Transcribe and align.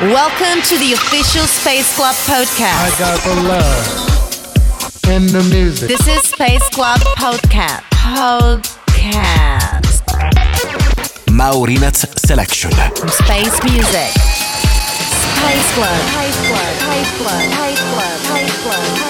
Welcome 0.00 0.62
to 0.62 0.78
the 0.78 0.94
official 0.94 1.46
Space 1.46 1.94
Club 1.94 2.14
podcast. 2.24 2.72
I 2.72 2.90
got 2.98 3.20
the 3.20 3.34
love 3.46 3.84
in 5.10 5.26
the 5.26 5.42
music. 5.54 5.88
This 5.88 6.08
is 6.08 6.22
Space 6.22 6.66
Club 6.70 6.98
podcast. 7.18 7.82
Podcast. 7.90 8.80
Maurinats 11.26 12.06
Selection. 12.18 12.70
Space 12.70 13.62
music. 13.62 14.16
Space 15.36 15.74
Club. 15.74 16.00
Space 16.08 16.48
Club. 16.48 16.72
Space 16.80 17.12
Club. 17.18 17.42
Space 17.52 17.80
Club. 17.92 18.20
Space 18.20 18.62
Club. 18.62 19.09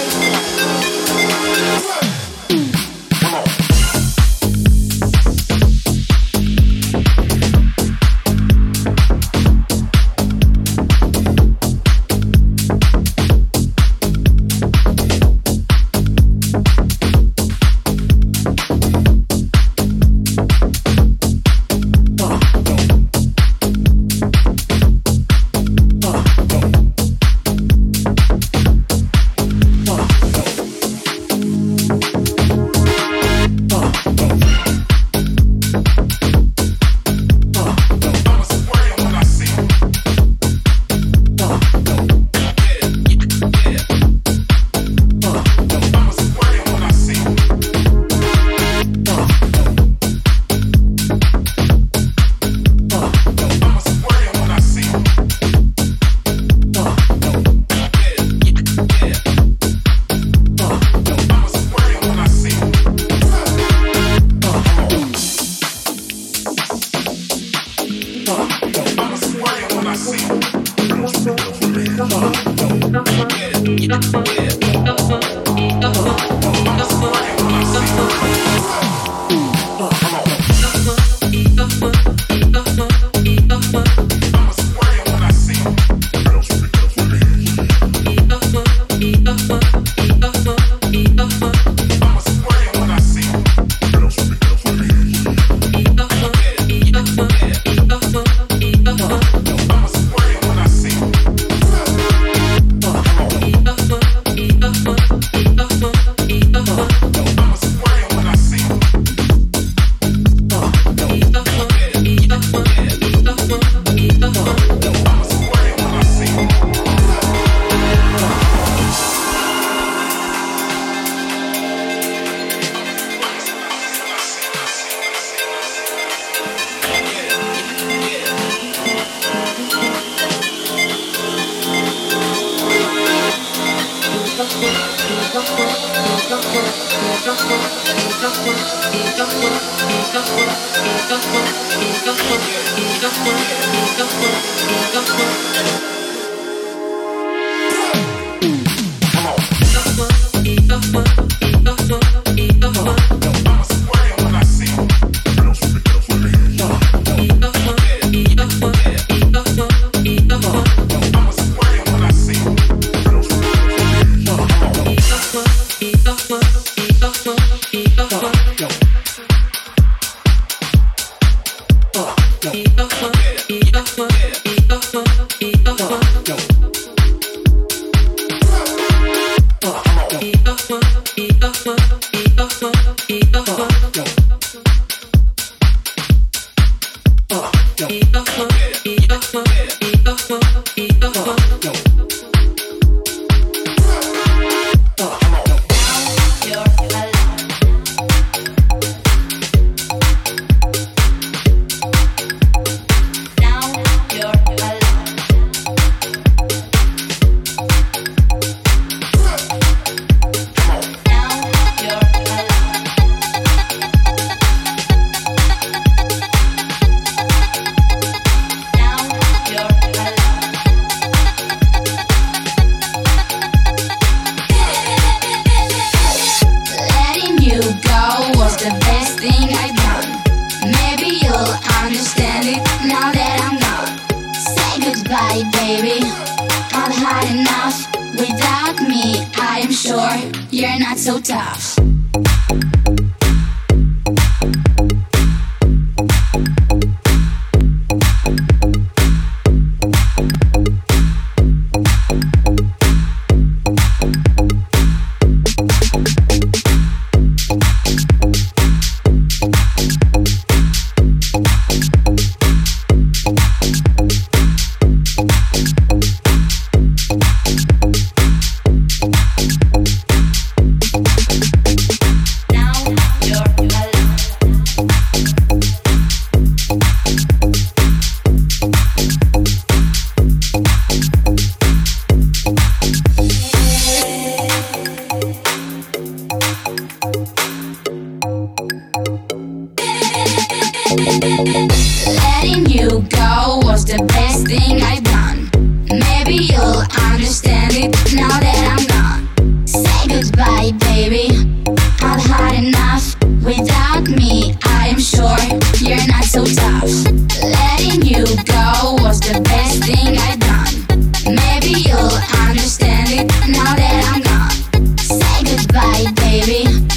baby. 316.30 316.89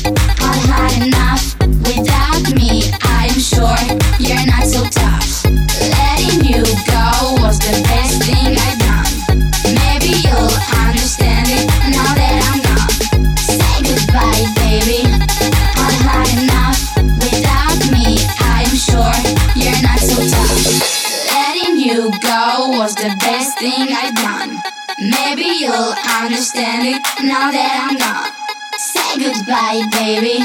right, 29.80 29.92
baby. 29.92 30.38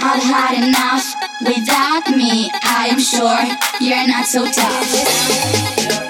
I've 0.00 0.22
had 0.22 0.68
enough. 0.68 1.14
Without 1.40 2.16
me, 2.16 2.50
I 2.62 2.88
am 2.90 3.00
sure 3.00 3.38
you're 3.80 4.06
not 4.06 4.26
so 4.26 4.44
tough. 4.46 6.01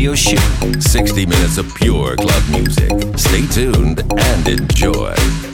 radio 0.00 0.14
show. 0.14 0.80
60 0.80 1.26
minutes 1.26 1.58
of 1.58 1.74
pure 1.74 2.16
club 2.16 2.42
music. 2.48 2.90
Stay 3.18 3.46
tuned 3.48 4.02
and 4.16 4.48
enjoy. 4.48 5.49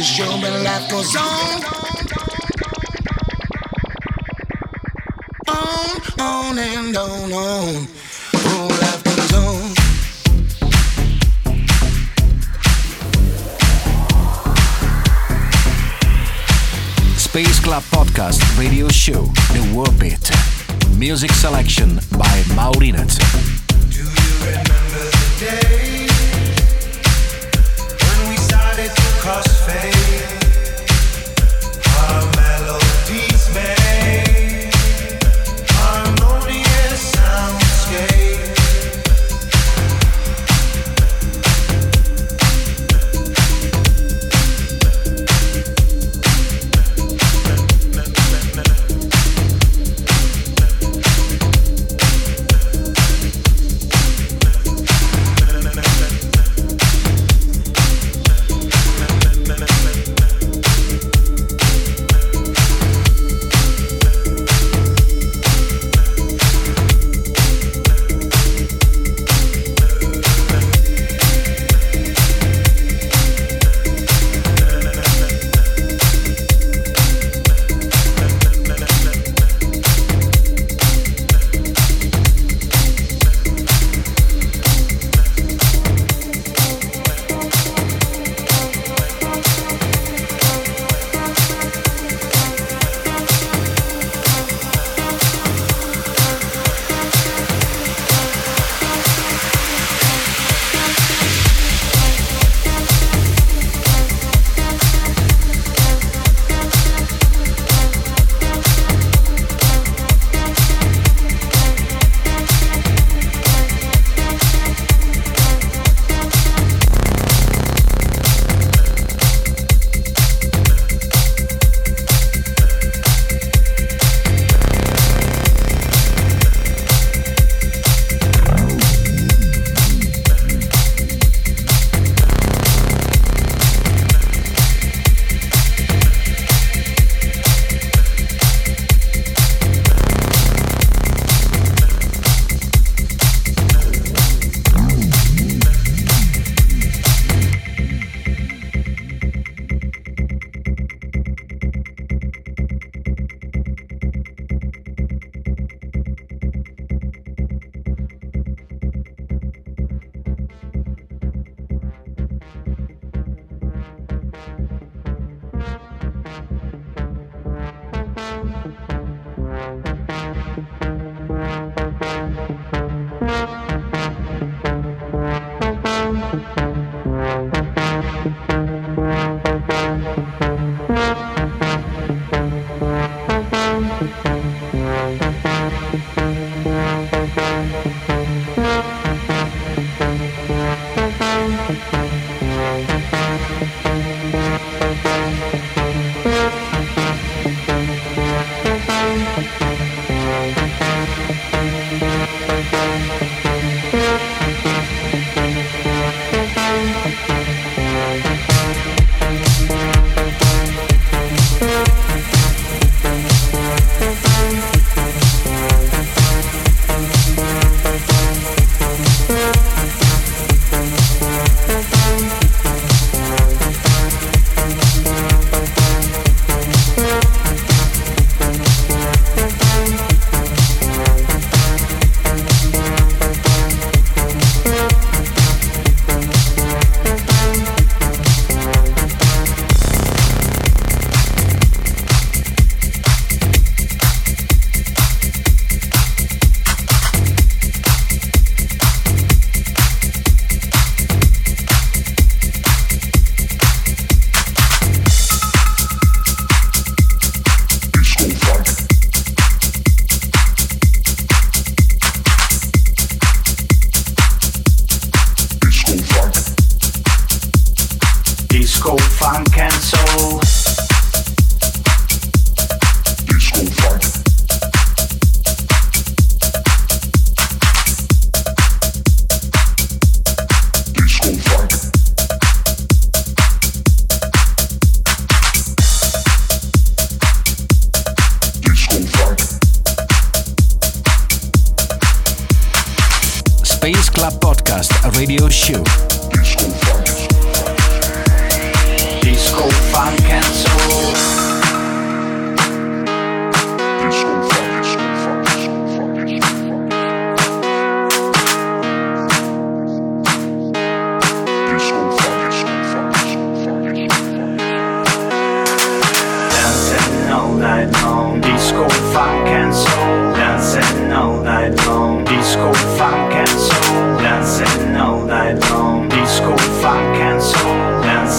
to 0.00 0.06
show, 0.06 0.36
life 0.64 0.90
goes 0.90 1.14
on. 1.14 1.62
On, 5.48 6.00
on 6.18 6.58
and 6.58 6.96
on, 6.96 7.32
on. 7.32 7.86
Space 17.16 17.60
Club 17.60 17.82
Podcast 17.90 18.58
Radio 18.58 18.88
Show, 18.88 19.24
The 19.52 19.72
World 19.74 19.98
Beat. 19.98 20.30
Music 20.96 21.30
selection 21.32 21.96
by 22.16 22.42
Maurinat. 22.56 23.18
Do 23.90 23.98
you 23.98 24.08
remember 24.46 25.10
the 25.38 25.68
day? 25.68 25.79
Just 29.30 29.60
fades. 29.64 29.99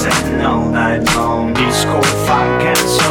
said 0.01 0.37
no, 0.39 0.73
I 0.73 0.97
don't. 0.97 1.53
Disco 1.53 2.01
funk 2.25 2.63
and 2.63 2.77
soul. 2.77 3.10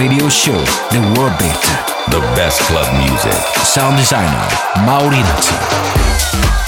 radio 0.00 0.30
show 0.30 0.56
The 0.92 1.00
World 1.14 1.38
Beat. 1.38 1.60
The 2.08 2.20
best 2.34 2.62
club 2.62 2.88
music. 2.96 3.36
Sound 3.66 3.98
designer 3.98 4.48
Maurizio. 4.86 6.59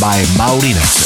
By 0.00 0.24
Maurinez. 0.38 1.01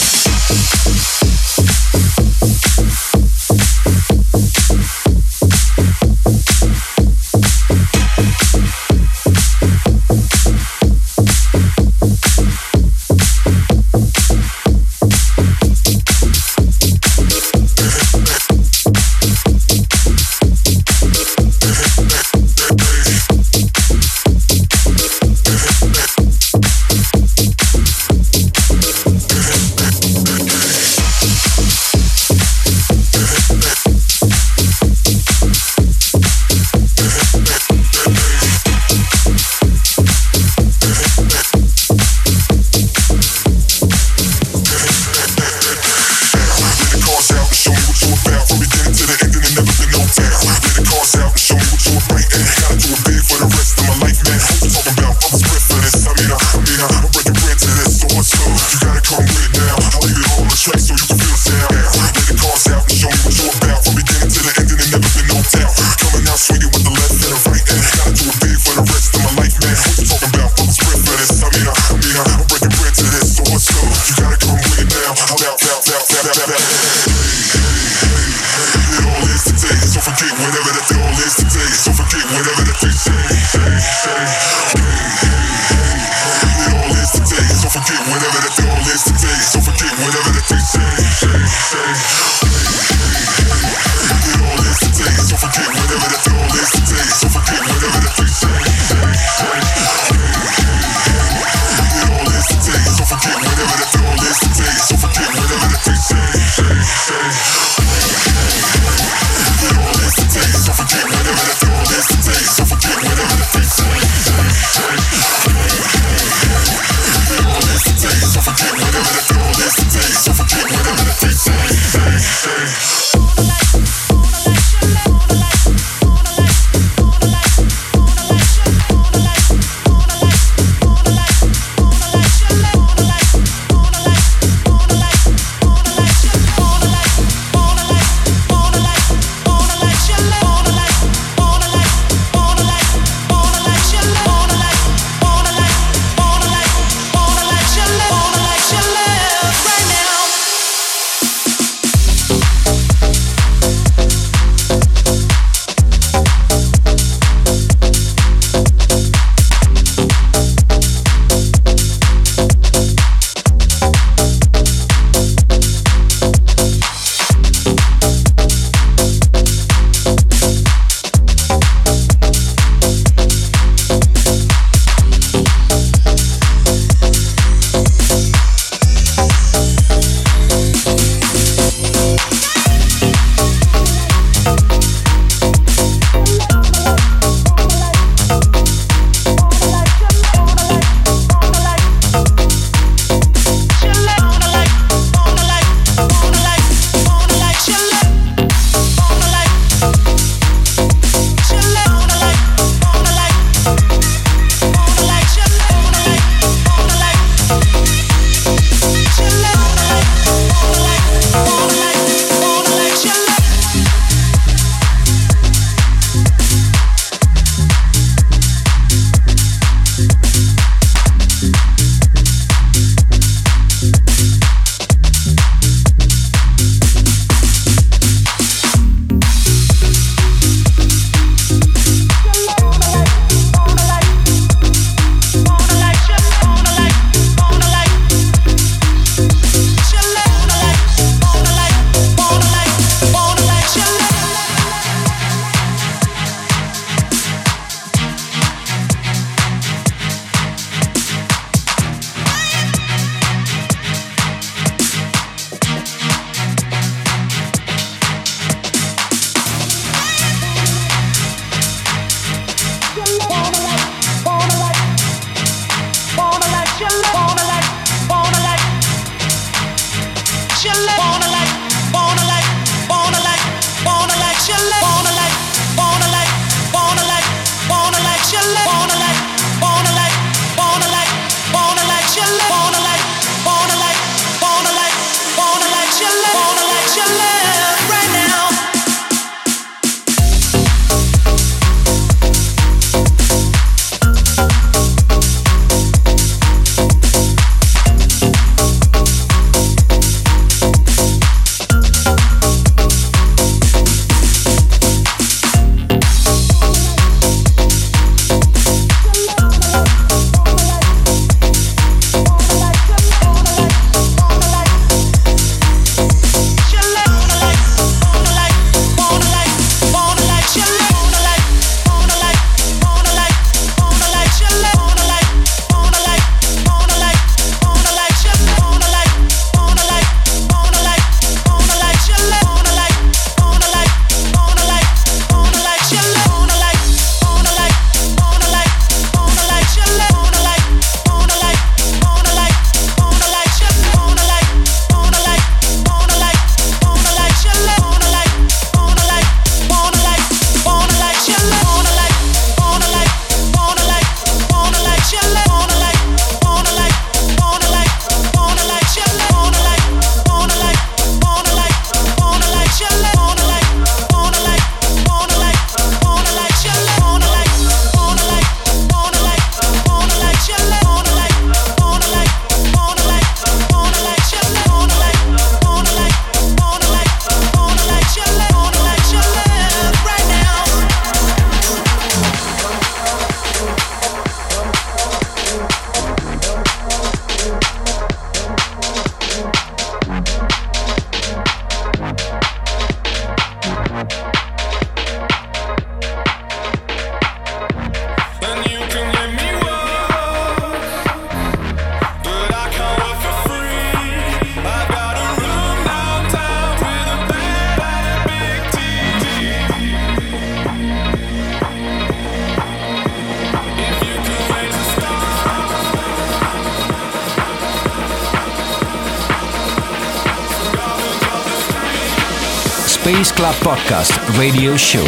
Club 423.46 423.78
Podcast 423.78 424.38
Radio 424.40 424.76
Show. 424.76 425.04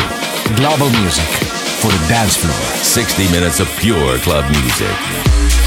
Global 0.54 0.90
music 1.00 1.26
for 1.80 1.88
the 1.88 2.06
dance 2.08 2.36
floor. 2.36 2.54
60 2.84 3.32
minutes 3.32 3.58
of 3.58 3.66
pure 3.80 4.16
club 4.18 4.48
music. 4.50 5.57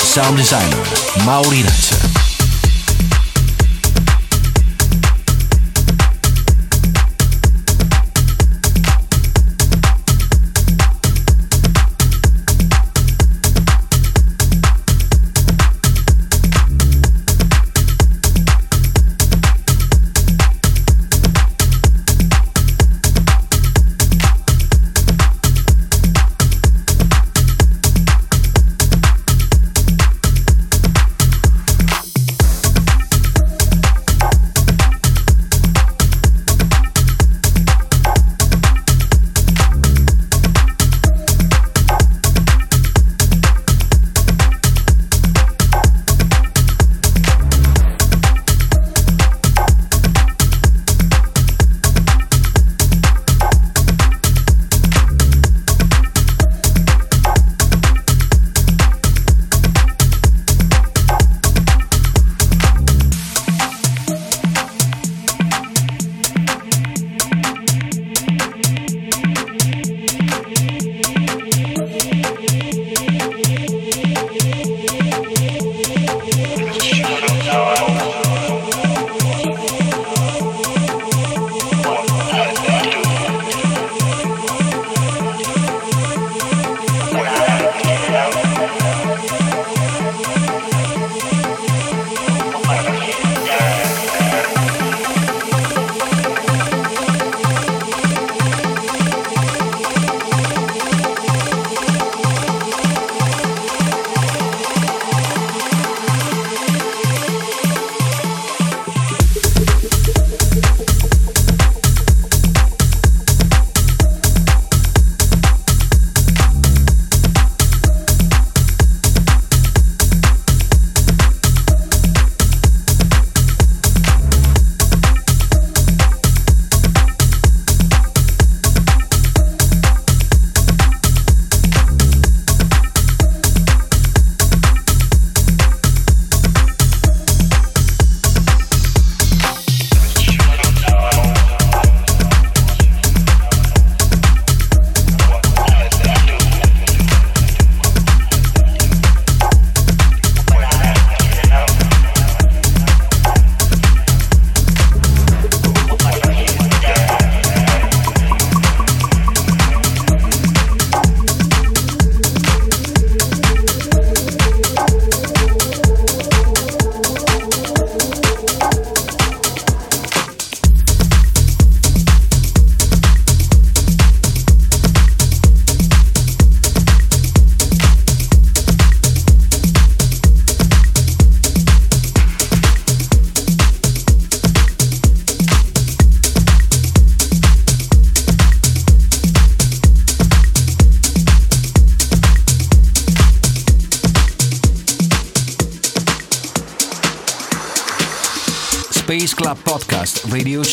Sound 0.00 0.36
designer 0.36 0.82
Mauri. 1.26 2.17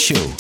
Show. 0.06 0.34